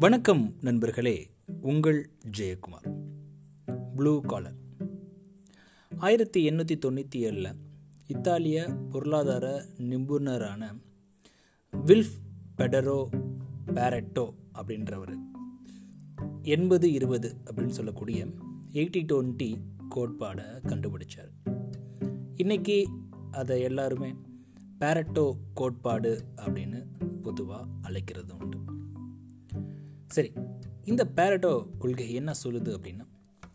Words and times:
வணக்கம் 0.00 0.54
நண்பர்களே 0.60 1.30
உங்கள் 1.60 2.10
ஜெயக்குமார். 2.38 2.94
ப்ளூ 3.96 4.20
காலர் 4.20 4.54
ஆயிரத்தி 5.96 6.50
எண்ணூற்றி 6.50 6.78
தொண்ணூற்றி 6.86 7.14
ஏழில் 7.16 7.56
இத்தாலிய 8.06 8.76
பொருளாதார 8.90 9.64
நிபுணரான 9.78 10.78
வில்ஃப் 11.86 12.14
பெடரோ 12.56 13.08
பேரட்டோ 13.66 14.34
அப்படின்றவர். 14.54 15.16
எண்பது 16.42 16.92
இருபது 16.92 17.36
அப்படின்னு 17.44 17.68
சொல்லக்கூடிய 17.68 18.26
எயிட்டி 18.72 19.04
டுவெண்ட்டி 19.04 19.56
கோட்பாடை 19.90 20.44
கண்டுபிடிச்சார். 20.62 21.58
இன்றைக்கி 22.36 22.86
அதை 23.30 23.60
எல்லாருமே 23.60 24.14
பேரட்டோ 24.80 25.32
கோட்பாடு 25.54 26.22
அப்படின்னு 26.36 26.84
பொதுவாக 27.22 27.66
அழைக்கிறது 27.82 28.36
உண்டு 28.36 28.58
சரி 30.08 30.32
இந்த 30.84 31.06
பேரட்டோ 31.16 31.66
கொள்கை 31.78 32.12
என்ன 32.12 32.32
சொல்லுது 32.44 32.70
அப்படின்னா 32.76 33.06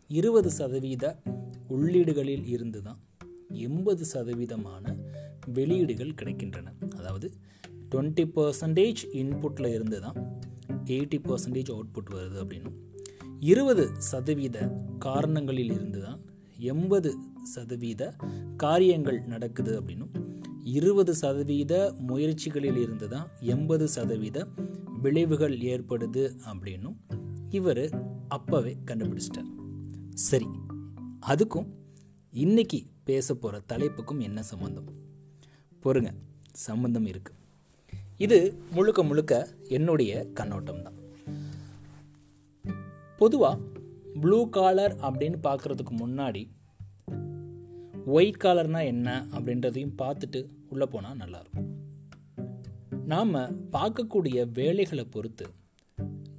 இருபது 0.08 0.50
சதவீத 0.50 1.22
உள்ளீடுகளில் 1.68 2.46
இருந்து 2.46 2.82
தான் 2.82 3.00
எண்பது 3.52 4.04
சதவீதமான 4.12 4.84
வெளியீடுகள் 5.46 6.14
கிடைக்கின்றன. 6.14 6.72
அதாவது 6.96 7.32
டுவெண்ட்டி 7.94 8.24
பர்சன்டேஜ் 8.34 9.02
இன்புட்டில் 9.12 9.74
இருந்து 9.74 10.00
தான் 10.00 10.18
எயிட்டி 10.84 11.18
பர்சன்டேஜ் 11.22 11.70
அவுட்புட் 11.70 12.12
வருது 12.12 12.38
அப்படின்னும் 12.40 12.76
இருபது 13.40 13.90
சதவீத 13.98 14.58
காரணங்களில் 14.98 15.72
இருந்து 15.72 16.02
தான் 16.02 16.20
எண்பது 16.58 17.14
சதவீத 17.42 18.12
காரியங்கள் 18.56 19.20
நடக்குது 19.20 19.82
அப்படின்னும் 19.82 20.12
இருபது 20.72 21.14
சதவீத 21.14 21.94
முயற்சிகளில் 22.06 22.76
இருந்து 22.76 23.08
தான் 23.08 23.30
எண்பது 23.40 23.88
சதவீத 23.88 24.46
விளைவுகள் 25.02 25.58
ஏற்படுது 25.58 26.36
அப்படின்னும் 26.50 26.96
இவர் 27.50 27.84
அப்போவே 28.30 28.76
கண்டுபிடிச்சிட்டார். 28.86 29.50
சரி 30.14 30.48
அதுக்கும் 31.26 31.68
இன்னைக்கு 32.32 32.82
பேச 33.04 33.34
போகிற 33.34 33.62
தலைப்புக்கும் 33.68 34.18
என்ன 34.18 34.42
சம்மந்தம் 34.42 34.88
பொறுங்க 35.82 36.14
சம்மந்தம் 36.52 37.06
இருக்கு. 37.06 37.32
இது 38.18 38.58
முழுக்க 38.70 39.02
முழுக்க 39.02 39.48
என்னுடைய 39.68 40.26
கண்ணோட்டம் 40.34 40.82
தான். 40.82 40.98
பொதுவாக 43.16 43.58
ப்ளூ 44.20 44.48
காலர் 44.48 44.96
அப்படின்னு 44.96 45.38
பார்க்குறதுக்கு 45.42 45.94
முன்னாடி 45.98 46.50
ஒயிட் 48.04 48.42
காலர்னால் 48.44 48.84
என்ன 48.84 49.26
அப்படின்றதையும் 49.30 49.92
பார்த்துட்டு 50.02 50.44
உள்ளே 50.68 50.84
போனால் 50.84 51.16
நல்லாயிருக்கும். 51.16 51.68
நாம் 53.04 53.34
பார்க்கக்கூடிய 53.72 54.50
வேலைகளை 54.52 55.04
பொறுத்து 55.04 55.46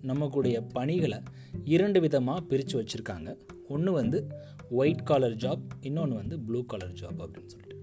நம்மக்கூடிய 0.03 0.65
பணிகளை 0.73 1.19
இரண்டு 1.63 2.01
விதமாக 2.01 2.41
பிரித்து 2.41 2.83
வச்சுருக்காங்க. 2.83 3.37
ஒன்று 3.67 3.91
வந்து 3.91 4.27
ஒயிட் 4.69 5.03
காலர் 5.03 5.35
ஜாப் 5.35 5.61
இன்னொன்று 5.81 6.15
வந்து 6.15 6.39
ப்ளூ 6.39 6.65
காலர் 6.65 6.91
ஜாப் 6.91 7.19
அப்படின்னு 7.19 7.45
சொல்லிட்டு. 7.45 7.77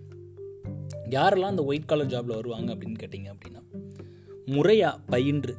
யாரெல்லாம் 1.10 1.52
அந்த 1.52 1.64
ஒயிட் 1.64 1.86
காலர் 1.86 2.06
ஜாபில் 2.06 2.34
வருவாங்க 2.34 2.74
அப்படின்னு 2.74 2.96
கேட்டிங்க 3.02 3.34
அப்படின்னா 3.34 3.62
முறையாக 4.46 4.98
பயின்று 4.98 5.56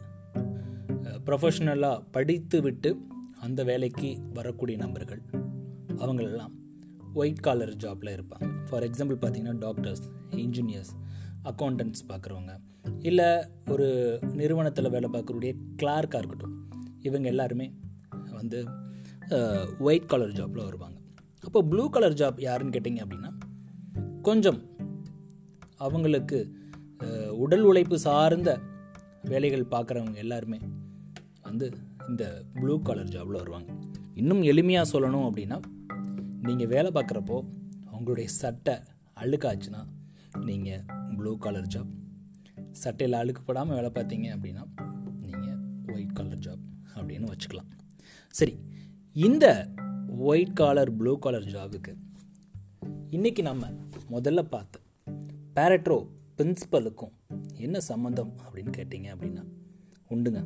ப்ரொஃபஷ்னலாக 1.25 2.03
படித்து 2.11 2.61
விட்டு 2.61 2.97
அந்த 3.39 3.63
வேலைக்கு 3.63 4.17
வரக்கூடிய 4.33 4.77
நபர்கள் 4.77 5.21
அவங்களெல்லாம் 5.89 6.61
ஒயிட் 7.19 7.43
காலர் 7.47 7.73
ஜாப்பில் 7.83 8.11
இருப்பாங்க. 8.15 8.47
ஃபார் 8.69 8.85
எக்ஸாம்பிள் 8.87 9.17
பார்த்தீங்கன்னா 9.23 9.55
டாக்டர்ஸ் 9.65 10.05
இன்ஜினியர்ஸ் 10.43 10.93
அக்கௌண்டன்ட்ஸ் 11.51 12.03
பார்க்குறவங்க. 12.09 12.53
இல்லை 13.09 13.29
ஒரு 13.73 13.87
நிறுவனத்தில் 14.39 14.93
வேலை 14.95 15.07
பார்க்கக்கூடிய 15.13 15.51
கிளார்க்காக 15.81 16.21
இருக்கட்டும். 16.21 16.55
இவங்க 17.07 17.27
எல்லாருமே 17.33 17.67
வந்து 18.39 18.59
ஒயிட் 19.87 20.11
கலர் 20.13 20.37
ஜாப்பில் 20.39 20.67
வருவாங்க. 20.67 20.97
அப்போ 21.47 21.59
ப்ளூ 21.71 21.85
கலர் 21.95 22.19
ஜாப் 22.21 22.39
யாருன்னு 22.47 22.75
கேட்டிங்க 22.75 23.01
அப்படின்னா 23.05 23.31
கொஞ்சம் 24.27 24.59
அவங்களுக்கு 25.85 26.37
உடல் 27.43 27.65
உழைப்பு 27.69 27.95
சார்ந்த 28.05 28.51
வேலைகள் 29.31 29.71
பார்க்குறவங்க 29.73 30.19
எல்லாருமே 30.23 30.59
வந்து 31.47 31.67
இந்த 32.09 32.23
ப்ளூ 32.59 32.75
கலர் 32.87 33.13
ஜாபில் 33.15 33.39
வருவாங்க. 33.41 33.69
இன்னும் 34.21 34.41
எளிமையாக 34.51 34.91
சொல்லணும் 34.93 35.27
அப்படின்னா 35.27 35.57
நீங்கள் 36.47 36.67
வேலை 36.67 36.91
பார்க்குறப்போ 36.91 37.47
உங்களுடைய 37.91 38.29
சட்டை 38.29 38.73
அழுக்காச்சுன்னா 39.15 39.85
நீங்கள் 40.45 40.81
ப்ளூ 41.17 41.37
கலர் 41.37 41.67
ஜாப் 41.67 41.91
சட்டையில் 42.71 43.17
அழுக்குப்படாமல் 43.19 43.75
வேலை 43.75 43.91
பார்த்தீங்க 43.91 44.27
அப்படின்னா 44.35 44.63
நீங்கள் 45.21 45.93
ஒயிட் 45.93 46.13
கலர் 46.13 46.39
ஜாப் 46.39 46.63
அப்படின்னு 46.95 47.31
வச்சுக்கலாம். 47.33 47.69
சரி 48.29 48.57
இந்த 49.13 49.69
ஒயிட் 50.17 50.53
காலர் 50.53 50.97
ப்ளூ 50.97 51.19
காலர் 51.19 51.43
ஜாபுக்கு 51.43 51.95
இன்றைக்கி 53.11 53.41
நம்ம 53.41 53.69
முதல்ல 54.11 54.41
பார்த்த 54.41 54.79
பேரட்ரோ 55.55 56.07
பிரின்சிபலுக்கும் 56.37 57.13
என்ன 57.57 57.79
சம்மந்தம் 57.79 58.33
அப்படின்னு 58.45 58.71
கேட்டிங்க 58.77 59.09
அப்படின்னா 59.15 59.45
உண்டுங்க. 60.09 60.41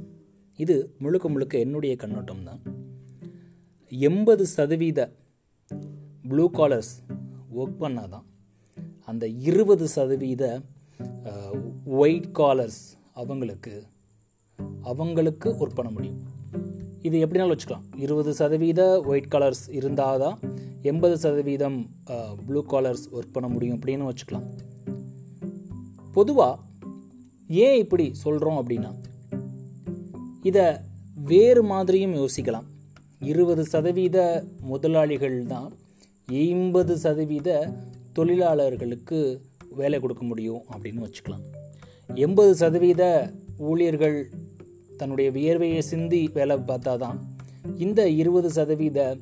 இது 0.56 0.96
முழுக்க 1.00 1.30
முழுக்க 1.30 1.60
என்னுடைய 1.60 1.96
கண்ணோட்டம் 1.96 2.44
தான் 2.44 2.62
எண்பது 3.90 4.46
சதவீத 4.48 5.14
ப்ளூ 6.32 6.46
காலர்ஸ் 6.60 6.94
ஒர்க் 7.60 7.80
பண்ணால் 7.84 8.12
தான் 8.16 8.26
அந்த 9.10 9.26
இருபது 9.50 9.86
சதவீத 9.96 10.44
ஒயிட் 12.02 12.32
காலர்ஸ் 12.40 12.82
அவங்களுக்கு 13.22 13.74
அவங்களுக்கு 14.92 15.48
ஒர்க் 15.62 15.78
பண்ண 15.80 15.90
முடியும். 15.96 16.20
இது 17.08 17.16
எப்படினாலும் 17.24 17.54
வச்சுக்கலாம். 17.54 17.86
இருபது 18.06 18.32
சதவீத 18.40 18.82
ஒயிட் 19.10 19.32
காலர்ஸ் 19.34 19.64
இருந்தால் 19.78 20.22
தான் 20.24 20.38
எண்பது 20.92 21.16
சதவீதம் 21.24 21.78
ப்ளூ 22.48 22.62
காலர்ஸ் 22.74 23.06
ஒர்க் 23.18 23.36
பண்ண 23.36 23.48
முடியும் 23.54 23.78
அப்படின்னு 23.78 24.10
வச்சுக்கலாம். 24.10 24.48
பொதுவாக 26.18 26.56
ஏன் 27.66 27.78
இப்படி 27.84 28.06
சொல்கிறோம் 28.24 28.60
அப்படின்னா 28.62 28.92
இதை 30.50 30.66
வேறு 31.32 31.62
மாதிரியும் 31.74 32.16
யோசிக்கலாம். 32.22 32.68
இருபது 33.32 33.64
சதவீத 33.74 34.18
முதலாளிகள் 34.72 35.38
தான் 35.54 35.70
எண்பது 36.28 36.98
சதவீத 36.98 37.74
தொழிலாளர்களுக்கு 38.14 39.42
வேலை 39.76 40.00
கொடுக்க 40.00 40.24
முடியும் 40.26 40.62
அப்படின்னு 40.74 41.02
வச்சுக்கலாம். 41.06 41.44
எண்பது 42.16 42.56
சதவீத 42.56 43.32
ஊழியர்கள் 43.58 44.30
தன்னுடைய 44.98 45.32
வியர்வையை 45.32 45.78
சிந்தி 45.78 46.30
வேலை 46.34 46.56
பார்த்தா 46.56 46.98
தான் 46.98 47.20
இந்த 47.78 48.10
இருபது 48.10 48.52
சதவீத 48.52 49.18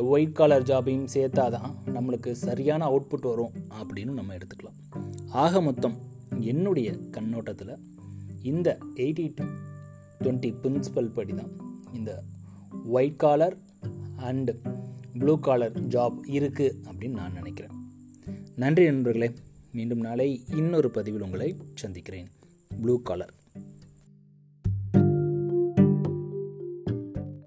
ஒயிட் 0.00 0.32
காலர் 0.32 0.62
ஜாபையும் 0.62 1.08
சேர்த்தா 1.14 1.50
தான் 1.50 1.74
நம்மளுக்கு 1.94 2.32
சரியான 2.32 2.84
அவுட்புட் 2.84 3.28
வரும் 3.30 3.52
அப்படின்னு 3.80 4.12
நம்ம 4.12 4.34
எடுத்துக்கலாம். 4.34 4.78
ஆக 5.32 5.60
மொத்தம் 5.60 5.96
என்னுடைய 6.40 6.94
கண்ணோட்டத்தில் 7.10 7.74
இந்த 8.42 8.78
எயிட்டி 8.94 9.34
டு 9.34 9.44
டுவெண்ட்டி 10.20 10.54
பிரின்சிபல் 10.62 11.12
படி 11.12 11.32
தான் 11.32 11.52
இந்த 11.92 12.22
white 12.88 13.16
collar 13.16 13.56
and 14.16 14.54
blue 15.18 15.38
collar 15.38 15.86
job 15.86 16.18
இருக்குது 16.28 16.76
அப்படின்னு 16.90 17.10
நான் 17.10 17.32
நினைக்கிறேன். 17.32 17.72
நன்றி 18.56 18.84
நண்பர்களே 18.84 19.30
மீண்டும் 19.72 20.00
நாளை 20.00 20.42
இன்னொரு 20.46 20.90
பதிவில் 20.90 21.22
உங்களை 21.22 21.56
சந்திக்கிறேன். 21.74 22.26
Blue 22.80 23.02
collar 23.02 23.34